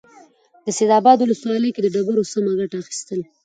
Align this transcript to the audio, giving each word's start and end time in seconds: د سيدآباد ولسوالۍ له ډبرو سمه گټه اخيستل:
د 0.65 0.67
سيدآباد 0.77 1.17
ولسوالۍ 1.19 1.71
له 1.83 1.89
ډبرو 1.95 2.29
سمه 2.33 2.51
گټه 2.59 2.77
اخيستل: 2.83 3.19